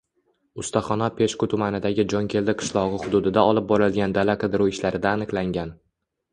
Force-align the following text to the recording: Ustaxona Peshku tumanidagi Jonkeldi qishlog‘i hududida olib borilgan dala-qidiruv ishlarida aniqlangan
Ustaxona 0.61 1.09
Peshku 1.19 1.49
tumanidagi 1.51 2.07
Jonkeldi 2.15 2.57
qishlog‘i 2.63 3.03
hududida 3.05 3.45
olib 3.53 3.71
borilgan 3.75 4.19
dala-qidiruv 4.19 4.75
ishlarida 4.77 5.15
aniqlangan 5.15 5.75